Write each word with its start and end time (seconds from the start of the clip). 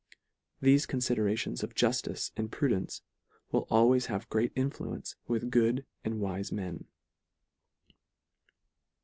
Thefe 0.63 0.87
confiderations 0.87 1.61
of 1.61 1.75
juftice 1.75 2.31
and 2.35 2.51
pru 2.51 2.71
dence, 2.71 3.03
will 3.51 3.67
always 3.69 4.07
have 4.07 4.27
great 4.31 4.51
influence 4.55 5.15
with 5.27 5.51
good 5.51 5.85
and 6.03 6.19
wife 6.19 6.51
men. 6.51 6.85